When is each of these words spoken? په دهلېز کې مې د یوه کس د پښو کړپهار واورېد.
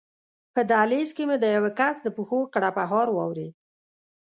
په 0.53 0.61
دهلېز 0.71 1.09
کې 1.15 1.23
مې 1.29 1.37
د 1.39 1.45
یوه 1.57 1.71
کس 1.79 1.95
د 2.03 2.07
پښو 2.15 2.39
کړپهار 2.53 3.07
واورېد. 3.13 3.53